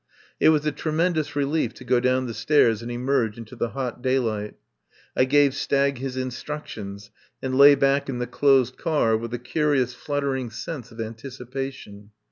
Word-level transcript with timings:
It 0.39 0.49
was 0.49 0.65
a 0.65 0.71
tremendous 0.71 1.35
relief 1.35 1.75
to 1.75 1.83
go 1.83 1.99
down 1.99 2.25
the 2.25 2.33
stairs 2.33 2.81
and 2.81 2.89
emerge 2.91 3.37
into 3.37 3.55
the 3.55 3.69
hot 3.69 4.01
daylight. 4.01 4.55
I 5.15 5.25
gave 5.25 5.53
Stagg 5.53 5.99
his 5.99 6.17
instructions, 6.17 7.11
and 7.39 7.55
lay 7.55 7.75
back 7.75 8.09
in 8.09 8.17
the 8.17 8.25
closed 8.25 8.79
car 8.79 9.15
with 9.15 9.31
a 9.31 9.37
curious 9.37 9.93
fluttering 9.93 10.49
sense 10.49 10.91
of 10.91 10.99
anticipation. 10.99 12.09